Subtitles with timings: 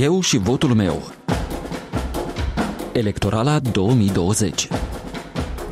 [0.00, 1.02] Eu și votul meu.
[2.92, 4.68] Electorala 2020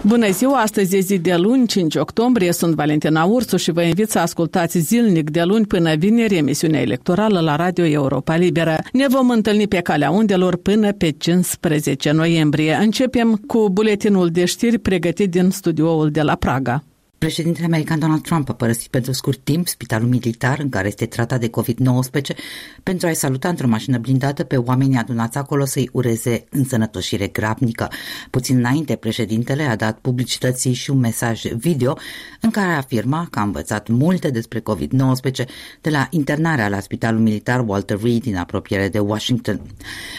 [0.03, 4.11] Bună ziua, astăzi e zi de luni, 5 octombrie, sunt Valentina Ursu și vă invit
[4.11, 8.79] să ascultați zilnic de luni până vineri emisiunea electorală la Radio Europa Liberă.
[8.93, 12.79] Ne vom întâlni pe calea undelor până pe 15 noiembrie.
[12.81, 16.85] Începem cu buletinul de știri pregătit din studioul de la Praga.
[17.19, 21.41] Președintele american Donald Trump a părăsit pentru scurt timp spitalul militar în care este tratat
[21.41, 22.37] de COVID-19
[22.83, 27.89] pentru a-i saluta într-o mașină blindată pe oamenii adunați acolo să-i ureze însănătoșire grabnică.
[28.31, 31.99] Puțin înainte, președintele a dat publicității și un mesaj video
[32.41, 35.45] în care afirma că a învățat multe despre COVID-19
[35.81, 39.61] de la internarea la spitalul militar Walter Reed din apropiere de Washington.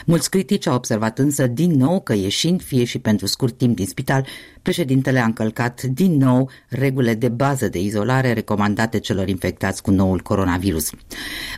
[0.05, 3.85] Mulți critici au observat însă din nou că ieșind fie și pentru scurt timp din
[3.85, 4.25] spital,
[4.67, 10.19] președintele a încălcat din nou regulile de bază de izolare recomandate celor infectați cu noul
[10.19, 10.91] coronavirus.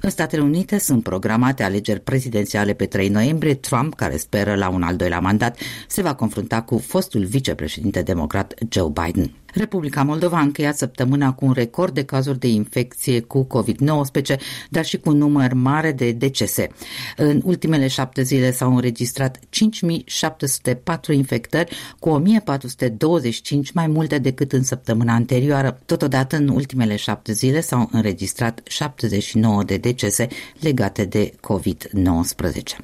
[0.01, 3.53] În Statele Unite sunt programate alegeri prezidențiale pe 3 noiembrie.
[3.53, 8.53] Trump, care speră la un al doilea mandat, se va confrunta cu fostul vicepreședinte democrat
[8.69, 9.31] Joe Biden.
[9.53, 14.35] Republica Moldova a încheiat săptămâna cu un record de cazuri de infecție cu COVID-19,
[14.69, 16.69] dar și cu un număr mare de decese.
[17.17, 25.13] În ultimele șapte zile s-au înregistrat 5704 infectări, cu 1425 mai multe decât în săptămâna
[25.13, 25.79] anterioară.
[25.85, 30.27] Totodată, în ultimele șapte zile s-au înregistrat 79 de decese
[30.59, 32.77] legate de COVID-19.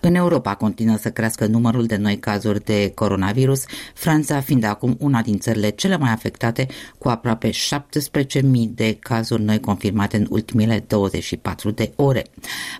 [0.00, 5.22] În Europa continuă să crească numărul de noi cazuri de coronavirus, Franța fiind acum una
[5.22, 6.66] din țările cele mai afectate,
[6.98, 12.24] cu aproape 17.000 de cazuri noi confirmate în ultimele 24 de ore.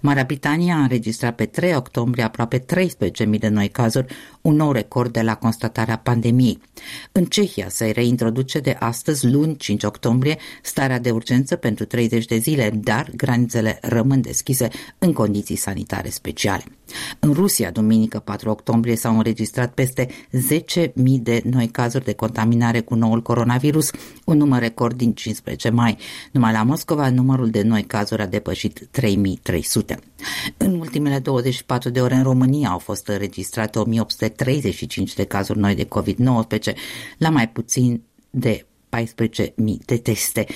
[0.01, 5.13] Marea Britanie a înregistrat pe 3 octombrie aproape 13.000 de noi cazuri, un nou record
[5.13, 6.61] de la constatarea pandemiei.
[7.13, 12.37] În Cehia se reintroduce de astăzi, luni 5 octombrie, starea de urgență pentru 30 de
[12.37, 16.65] zile, dar granițele rămân deschise în condiții sanitare speciale.
[17.19, 22.95] În Rusia, duminică 4 octombrie, s-au înregistrat peste 10.000 de noi cazuri de contaminare cu
[22.95, 23.91] noul coronavirus,
[24.25, 25.97] un număr record din 15 mai.
[26.33, 29.97] Numai la Moscova, numărul de noi cazuri a depășit 3.300.
[30.57, 35.85] În ultimele 24 de ore în România au fost înregistrate 1835 de cazuri noi de
[35.85, 36.75] COVID-19,
[37.19, 39.51] la mai puțin de 14.000
[39.85, 40.47] de teste.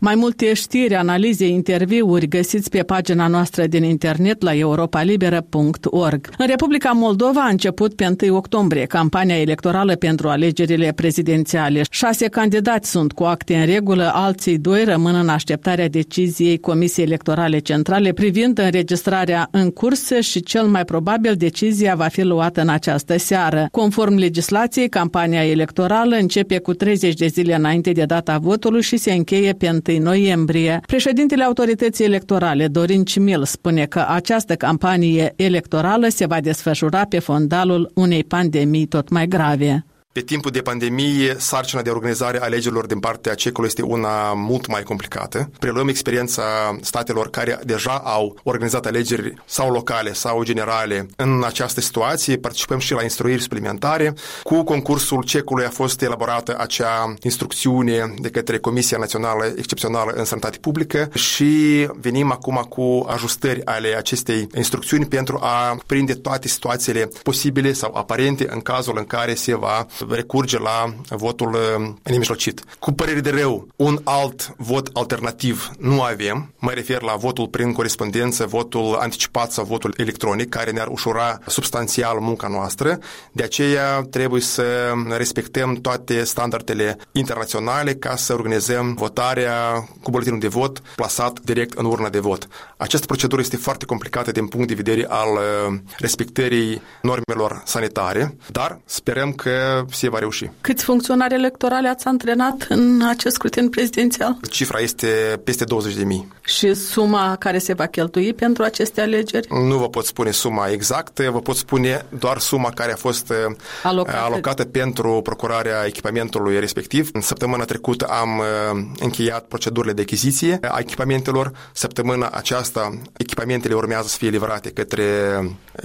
[0.00, 6.30] Mai multe știri, analize, interviuri găsiți pe pagina noastră din internet la europalibera.org.
[6.38, 11.82] În Republica Moldova a început pe 1 octombrie campania electorală pentru alegerile prezidențiale.
[11.90, 17.58] Șase candidați sunt cu acte în regulă, alții doi rămân în așteptarea deciziei Comisiei Electorale
[17.58, 23.18] Centrale privind înregistrarea în curs și cel mai probabil decizia va fi luată în această
[23.18, 23.68] seară.
[23.70, 29.12] Conform legislației, campania electorală începe cu 30 de zile înainte de data votului și se
[29.12, 30.80] încheie pe 1 noiembrie.
[30.86, 37.90] Președintele autorității electorale, Dorin Cimil, spune că această campanie electorală se va desfășura pe fondalul
[37.94, 39.84] unei pandemii tot mai grave.
[40.18, 44.66] Pe timpul de pandemie, sarcina de organizare a alegerilor din partea cecului este una mult
[44.66, 45.50] mai complicată.
[45.58, 46.42] Preluăm experiența
[46.80, 52.36] statelor care deja au organizat alegeri sau locale sau generale în această situație.
[52.36, 54.14] Participăm și la instruiri suplimentare.
[54.42, 60.58] Cu concursul cecului a fost elaborată acea instrucțiune de către Comisia Națională Excepțională în Sănătate
[60.60, 67.72] Publică și venim acum cu ajustări ale acestei instrucțiuni pentru a prinde toate situațiile posibile
[67.72, 72.62] sau aparente în cazul în care se va recurge la votul uh, nemijlocit.
[72.78, 76.52] Cu părere de rău, un alt vot alternativ nu avem.
[76.58, 82.18] Mă refer la votul prin corespondență, votul anticipat sau votul electronic, care ne-ar ușura substanțial
[82.18, 82.98] munca noastră.
[83.32, 90.48] De aceea trebuie să respectăm toate standardele internaționale ca să organizăm votarea cu buletinul de
[90.48, 92.48] vot plasat direct în urna de vot.
[92.76, 98.80] Această procedură este foarte complicată din punct de vedere al uh, respectării normelor sanitare, dar
[98.84, 100.50] sperăm că se va reuși.
[100.60, 104.36] Câți funcționari electorale ați antrenat în acest scrutin prezidențial?
[104.50, 106.28] Cifra este peste 20 de mii.
[106.44, 109.48] Și suma care se va cheltui pentru aceste alegeri?
[109.50, 113.56] Nu vă pot spune suma exactă, vă pot spune doar suma care a fost uh,
[113.82, 117.08] alocată, alocată pentru procurarea echipamentului respectiv.
[117.12, 121.52] În săptămâna trecută am uh, încheiat procedurile de achiziție a echipamentelor.
[121.72, 125.04] Săptămâna aceasta echipamentele urmează să fie livrate către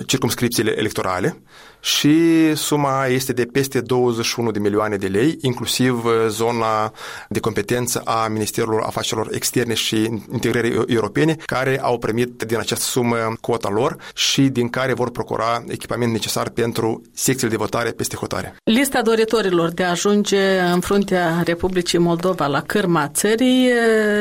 [0.06, 1.38] circumscripțiile electorale
[1.84, 6.94] și suma este de peste 21 de milioane de lei, inclusiv zona
[7.30, 13.16] de competență a Ministerului Afacerilor Externe și Integrării Europene, care au primit din această sumă
[13.42, 18.56] cota lor și din care vor procura echipament necesar pentru secțiile de votare peste hotare.
[18.64, 23.70] Lista doritorilor de a ajunge în fruntea Republicii Moldova la cârma țării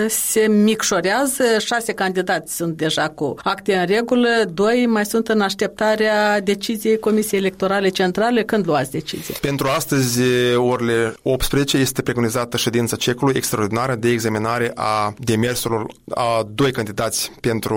[0.08, 1.44] se micșorează.
[1.58, 7.40] Șase candidați sunt deja cu acte în regulă, doi mai sunt în așteptarea deciziei Comisiei
[7.52, 8.44] Electorale Centrale.
[8.44, 9.34] Când luați decizie?
[9.40, 10.20] Pentru astăzi,
[10.56, 17.76] orele 18, este preconizată ședința cecului extraordinară de examinare a demersurilor a doi candidați pentru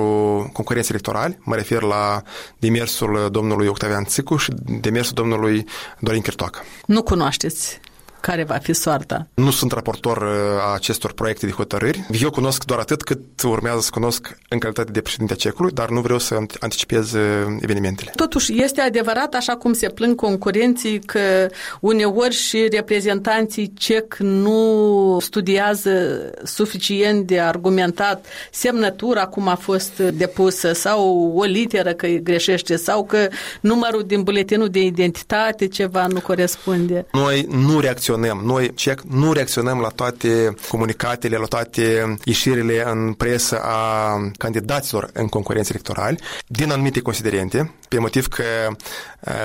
[0.53, 1.37] concurență electorali.
[1.39, 2.21] Mă refer la
[2.59, 4.51] demersul domnului Octavian Țicu și
[4.81, 5.65] demersul domnului
[5.99, 6.59] Dorin Chirtoacă.
[6.85, 7.79] Nu cunoașteți
[8.25, 9.27] care va fi soarta?
[9.33, 12.05] Nu sunt raportor uh, a acestor proiecte de hotărâri.
[12.21, 15.89] Eu cunosc doar atât cât urmează să cunosc în calitate de președinte a cecului, dar
[15.89, 17.21] nu vreau să anticipez uh,
[17.61, 18.11] evenimentele.
[18.15, 21.47] Totuși, este adevărat, așa cum se plâng concurenții, că
[21.79, 25.91] uneori și reprezentanții cec nu studiază
[26.43, 33.27] suficient de argumentat semnătura cum a fost depusă sau o literă că greșește sau că
[33.61, 37.05] numărul din buletinul de identitate ceva nu corespunde.
[37.11, 38.45] Noi nu reacționăm reacționăm.
[38.45, 45.27] Noi, CEC, nu reacționăm la toate comunicatele, la toate ieșirile în presă a candidaților în
[45.27, 48.43] concurență electorali, din anumite considerente, pe motiv că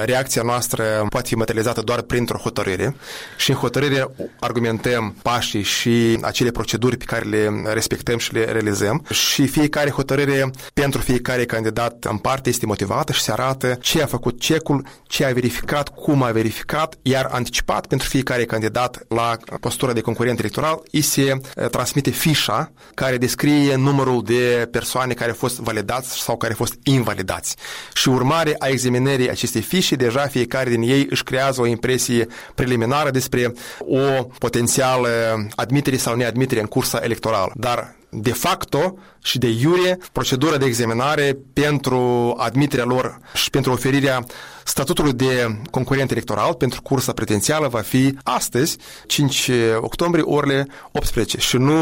[0.04, 2.96] reacția noastră poate fi materializată doar printr-o hotărâre
[3.36, 4.06] și în hotărâre
[4.40, 10.50] argumentăm pașii și acele proceduri pe care le respectăm și le realizăm și fiecare hotărâre
[10.74, 15.24] pentru fiecare candidat în parte este motivată și se arată ce a făcut cecul, ce
[15.24, 20.82] a verificat, cum a verificat, iar anticipat pentru fiecare candidat la postura de concurent electoral
[20.92, 26.52] îi se transmite fișa care descrie numărul de persoane care au fost validați sau care
[26.52, 27.56] au fost invalidați.
[27.94, 33.10] Și urmare a examinării acestei fișe, deja fiecare din ei își creează o impresie preliminară
[33.10, 35.08] despre o potențială
[35.54, 37.52] admitere sau neadmitere în cursa electorală.
[37.54, 44.24] Dar de facto și de iure procedura de examinare pentru admiterea lor și pentru oferirea
[44.64, 48.76] statutului de concurent electoral pentru cursa pretențială va fi astăzi,
[49.06, 51.74] 5 octombrie, orele 18 și nu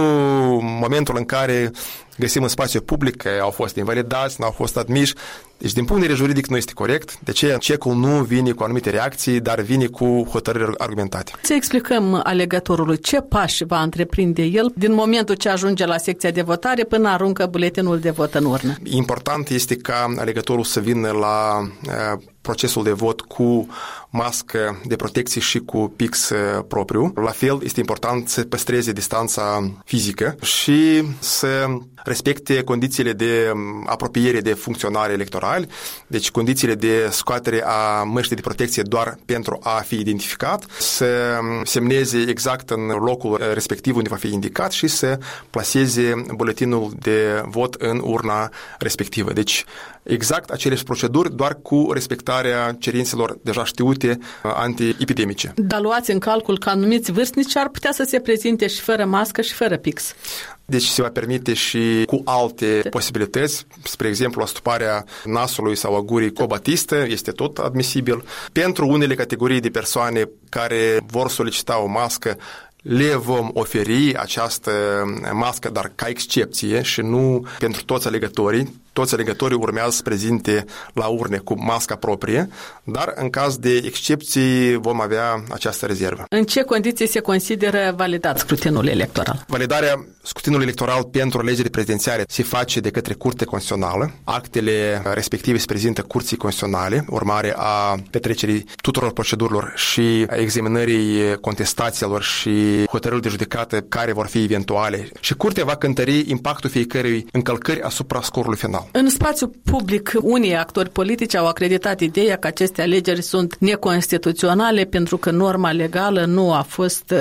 [0.62, 1.70] momentul în care
[2.18, 5.14] găsim în spațiu public că au fost invalidați, n-au fost admiși.
[5.58, 7.18] Deci, din punct de vedere juridic, nu este corect.
[7.20, 11.32] De ce cecul nu vine cu anumite reacții, dar vine cu hotărâri argumentate.
[11.42, 16.42] Să explicăm alegătorului ce pași va întreprinde el din momentul ce ajunge la secția de
[16.42, 18.74] votare până aruncă buletinul de vot în urnă.
[18.82, 23.66] Important este ca alegătorul să vină la uh, procesul de vot cu
[24.10, 26.32] mască de protecție și cu pix
[26.68, 27.12] propriu.
[27.14, 31.66] La fel, este important să păstreze distanța fizică și să
[32.04, 33.52] respecte condițiile de
[33.86, 35.66] apropiere de funcționare electorali,
[36.06, 42.24] deci condițiile de scoatere a măștii de protecție doar pentru a fi identificat, să semneze
[42.28, 45.18] exact în locul respectiv unde va fi indicat și să
[45.50, 49.32] plaseze buletinul de vot în urna respectivă.
[49.32, 49.64] Deci
[50.02, 52.27] exact aceleași proceduri, doar cu respectarea
[52.78, 55.52] cerințelor deja știute uh, antiepidemice.
[55.56, 59.42] Dar luați în calcul că anumiți vârstnici ar putea să se prezinte și fără mască
[59.42, 60.14] și fără pix.
[60.64, 66.32] Deci se va permite și cu alte posibilități, spre exemplu, astuparea nasului sau a gurii
[66.32, 68.24] cu o batistă, este tot admisibil.
[68.52, 72.36] Pentru unele categorii de persoane care vor solicita o mască,
[72.82, 74.72] le vom oferi această
[75.32, 81.06] mască, dar ca excepție și nu pentru toți alegătorii, toți alegătorii urmează să prezinte la
[81.06, 82.48] urne cu masca proprie,
[82.84, 86.24] dar în caz de excepții vom avea această rezervă.
[86.28, 89.44] În ce condiții se consideră validat scrutinul electoral?
[89.46, 94.10] Validarea scrutinului electoral pentru alegerile prezidențiale se face de către Curte Constituțională.
[94.24, 102.84] Actele respective se prezintă Curții Constituționale, urmare a petrecerii tuturor procedurilor și examinării contestațiilor și
[102.86, 105.08] hotărâri de judecată care vor fi eventuale.
[105.20, 108.87] Și Curtea va cântări impactul fiecărei încălcări asupra scorului final.
[108.92, 115.16] În spațiu public, unii actori politici au acreditat ideea că aceste alegeri sunt neconstituționale pentru
[115.16, 117.18] că norma legală nu a fost uh,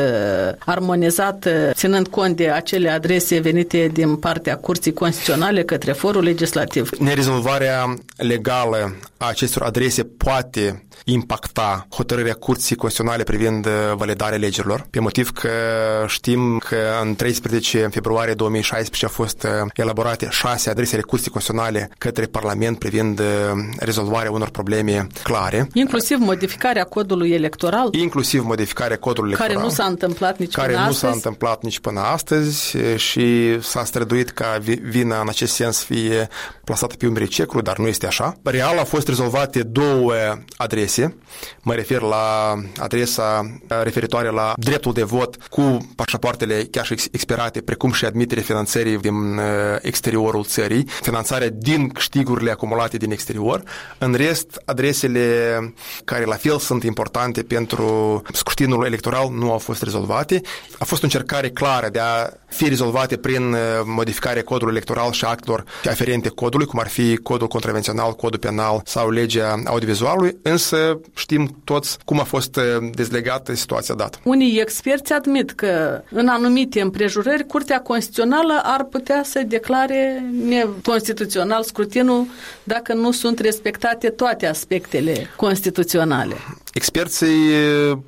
[0.65, 6.89] armonizată ținând cont de acele adrese venite din partea Curții Constituționale către forul legislativ.
[6.99, 14.99] Nerezolvarea legală a acestor adrese poate impacta hotărârea Curții Constituționale privind uh, validarea legilor, pe
[14.99, 15.49] motiv că
[16.07, 21.89] știm că în 13 februarie 2016 au fost uh, elaborate șase adrese ale Curții Constituționale
[21.97, 23.25] către Parlament privind uh,
[23.79, 25.67] rezolvarea unor probleme clare.
[25.73, 27.89] Inclusiv modificarea codului electoral.
[27.91, 29.69] Inclusiv modificarea codului care electoral.
[29.69, 30.99] Care nu s-a întâmplat nici care până nu astăzi.
[30.99, 36.27] s-a întâmplat nici până astăzi și s-a străduit ca vina în acest sens fie
[36.63, 38.37] plasată pe umerii cecru, dar nu este așa.
[38.43, 40.13] Real au fost rezolvate două
[40.55, 41.17] adrese adrese.
[41.61, 47.91] Mă refer la adresa referitoare la dreptul de vot cu pașapoartele chiar și expirate, precum
[47.91, 49.39] și admitere finanțării din
[49.81, 53.63] exteriorul țării, finanțarea din câștigurile acumulate din exterior.
[53.97, 55.73] În rest, adresele
[56.05, 60.41] care la fel sunt importante pentru scrutinul electoral nu au fost rezolvate.
[60.79, 65.63] A fost o încercare clară de a fi rezolvate prin modificarea codului electoral și actelor
[65.89, 71.97] aferente codului, cum ar fi codul contravențional, codul penal sau legea audiovizualului, însă știm toți
[72.05, 72.59] cum a fost
[72.91, 74.19] dezlegată situația dată.
[74.23, 82.25] Unii experți admit că în anumite împrejurări Curtea Constituțională ar putea să declare neconstituțional scrutinul
[82.63, 86.35] dacă nu sunt respectate toate aspectele constituționale.
[86.77, 87.35] Experții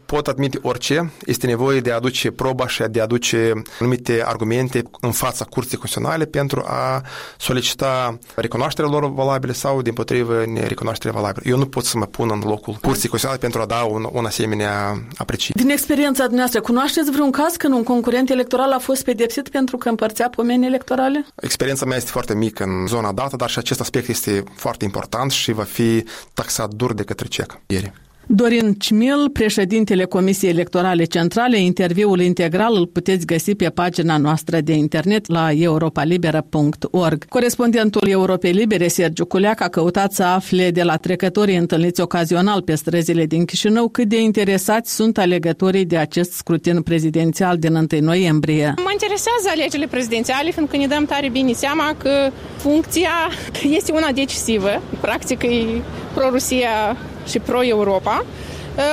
[0.05, 4.83] pot admite orice, este nevoie de a aduce proba și de a aduce anumite argumente
[5.01, 7.01] în fața Curții Constituționale pentru a
[7.38, 11.43] solicita recunoașterea lor valabile sau, din potrivă, nerecunoașterea valabilă.
[11.49, 14.25] Eu nu pot să mă pun în locul Curții Constituționale pentru a da un, un
[14.25, 15.61] asemenea apreciere.
[15.61, 19.89] Din experiența dumneavoastră, cunoașteți vreun caz când un concurent electoral a fost pedepsit pentru că
[19.89, 21.25] împărțea pomeni electorale?
[21.35, 25.31] Experiența mea este foarte mică în zona dată, dar și acest aspect este foarte important
[25.31, 27.59] și va fi taxat dur de către CEC.
[27.67, 27.93] Ieri.
[28.31, 34.74] Dorin Cmil, președintele Comisiei Electorale Centrale, interviul integral îl puteți găsi pe pagina noastră de
[34.74, 37.25] internet la europalibera.org.
[37.25, 42.75] Corespondentul Europei Libere, Sergiu Culeac, a căutat să afle de la trecătorii întâlniți ocazional pe
[42.75, 48.74] străzile din Chișinău cât de interesați sunt alegătorii de acest scrutin prezidențial din 1 noiembrie.
[48.77, 53.12] Mă interesează alegerile prezidențiale, fiindcă ne dăm tare bine seama că funcția
[53.77, 54.81] este una decisivă.
[55.01, 55.81] Practic e
[56.13, 58.25] pro-Rusia și pro-Europa.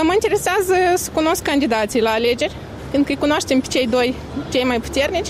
[0.03, 2.57] Mă interesează să cunosc candidații la alegeri,
[2.91, 4.15] fiindcă îi cunoaștem pe cei doi,
[4.53, 5.29] cei mai puternici,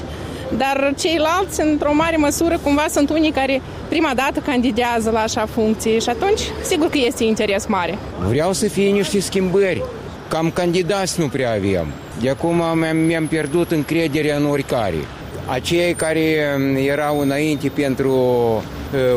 [0.57, 5.99] dar ceilalți, într-o mare măsură, cumva sunt unii care prima dată candidează la așa funcție
[5.99, 7.99] și atunci, sigur că este interes mare.
[8.29, 9.83] Vreau să fie niște schimbări.
[10.29, 11.87] Cam candidați nu prea avem.
[12.21, 15.05] De acum mi-am, mi-am pierdut încrederea în oricare.
[15.47, 16.21] Acei care
[16.87, 18.13] erau înainte pentru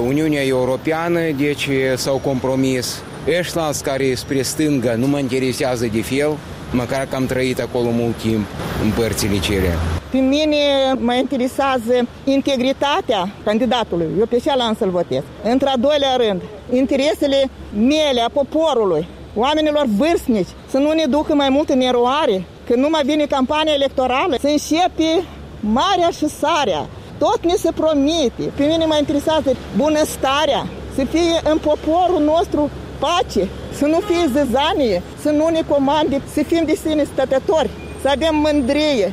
[0.06, 3.02] Uniunea Europeană, deci s-au compromis
[3.38, 6.38] Ăștilalți care spre stângă nu mă interesează de fel,
[6.72, 8.46] măcar că am trăit acolo mult timp
[8.84, 9.78] în părțile cele.
[10.12, 10.58] Pe mine
[10.98, 11.94] mă interesează
[12.24, 14.08] integritatea candidatului.
[14.20, 15.24] Eu pe ce am să-l votez.
[15.44, 16.42] Într-a doilea rând,
[16.74, 22.76] interesele mele, a poporului, oamenilor vârstnici, să nu ne ducă mai mult în eroare, că
[22.76, 25.24] nu mai vine campania electorală, să începe
[25.60, 26.88] marea și sarea.
[27.18, 28.44] Tot ne se promite.
[28.56, 35.03] Pe mine mă interesează bunăstarea, să fie în poporul nostru pace, să nu fie zăzanie,
[35.23, 37.71] să nu ne comande, să fim de sine stătători,
[38.03, 39.13] să avem mândrie.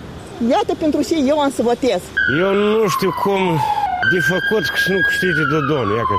[0.49, 2.01] Iată pentru ce eu am să votez.
[2.39, 3.41] Eu nu știu cum
[4.13, 6.15] de făcut să nu câștige Dodon, ia că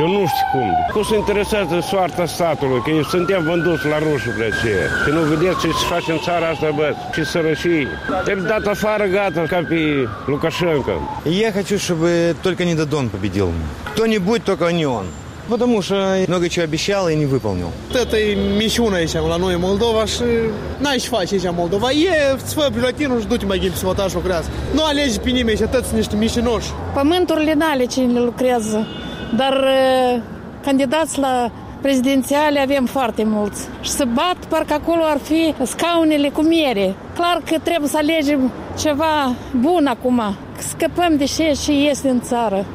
[0.00, 0.68] Eu nu știu cum.
[0.92, 4.86] Cum se interesează soarta statului, că suntem vânduți la rușurile aceea.
[5.04, 7.86] Și nu vedeți ce se face în țara asta, bă, ce sărășii.
[8.24, 10.94] Trebuie dat afară, gata, ca pe Lukashenko.
[11.42, 12.10] Я хочу, чтобы
[12.44, 13.48] только не Додон победил.
[13.90, 15.06] Кто-нибудь, только не он.
[15.48, 17.70] Потому что много чего обещал и не выполнил.
[18.02, 20.22] Это и мisiune aici la noi în Moldova și
[20.78, 21.90] n-ai ce face aici în Moldova.
[21.90, 24.48] E, îți fă biuletinul și du-te mai ghim să votași lucrează.
[24.74, 26.70] Nu alegi pe nimeni și atât sunt niște mișinoși.
[26.94, 28.86] Pământurile n-ale cine lucrează,
[29.36, 29.64] dar
[30.64, 31.50] candidați la
[31.80, 33.60] prezidențiale avem foarte mulți.
[33.80, 36.94] Și să bat, parcă acolo ar fi scaunele cu miere.
[37.14, 40.36] Clar că trebuie să alegem ceva bun acum.
[40.58, 42.66] Scăpăm de ce și este în țară.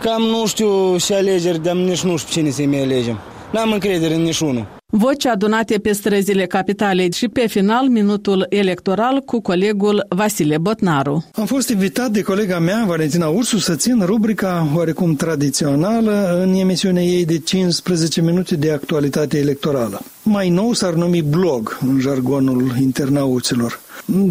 [0.00, 3.18] Cam nu știu și alegeri, dar nici nu știu cine să mai alegem.
[3.52, 4.66] N-am încredere în niciunul.
[4.86, 11.24] Voci adunate pe străzile capitalei și pe final minutul electoral cu colegul Vasile Botnaru.
[11.32, 17.02] Am fost invitat de colega mea, Valentina Ursu, să țin rubrica oarecum tradițională în emisiunea
[17.02, 20.00] ei de 15 minute de actualitate electorală.
[20.22, 23.80] Mai nou s-ar numi blog în jargonul internauților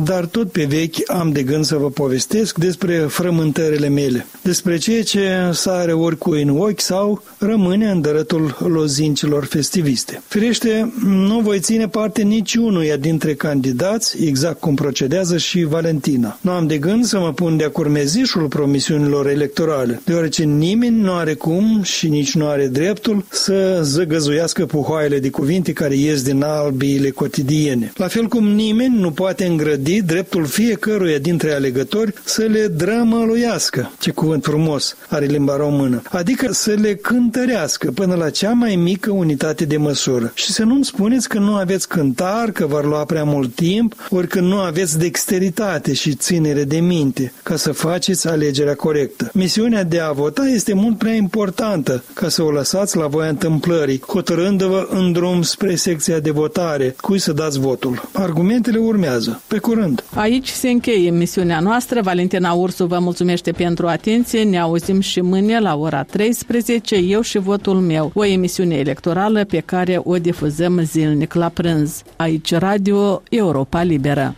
[0.04, 5.04] dar tot pe vechi am de gând să vă povestesc despre frământările mele, despre ceea
[5.04, 10.22] ce sare oricui în ochi sau rămâne în dărătul lozincilor festiviste.
[10.28, 16.38] Firește, nu voi ține parte niciunuia dintre candidați, exact cum procedează și Valentina.
[16.42, 21.34] Nu am de gând să mă pun de-a curmezișul promisiunilor electorale, deoarece nimeni nu are
[21.34, 27.10] cum și nici nu are dreptul să zăgăzuiască puhoaiele de cuvinte care ies din albiile
[27.10, 27.92] cotidiene.
[27.96, 34.12] La fel cum nimeni nu poate îngrădi dreptul fiecăruia dintre alegători să le drămăluiască, ce
[34.12, 39.66] cuvânt frumos are limba română, adică să le cântărească până la cea mai mică unitate
[39.66, 40.32] de măsură.
[40.34, 44.28] Și să nu-mi spuneți că nu aveți cântar, că v-ar lua prea mult timp, ori
[44.28, 49.30] că nu aveți dexteritate și ținere de minte ca să faceți alegerea corectă.
[49.34, 54.01] Misiunea de a vota este mult prea importantă ca să o lăsați la voia întâmplării,
[54.08, 58.10] hotărându-vă în drum spre secția de votare cui să dați votul.
[58.12, 59.42] Argumentele urmează.
[59.50, 60.03] Pe curând!
[60.15, 62.01] Aici se încheie emisiunea noastră.
[62.01, 64.44] Valentina Ursu vă mulțumește pentru atenție.
[64.44, 69.60] Ne auzim și mâine la ora 13, eu și votul meu, o emisiune electorală pe
[69.60, 72.01] care o difuzăm zilnic la prânz.
[72.15, 74.36] Aici Radio Europa Liberă.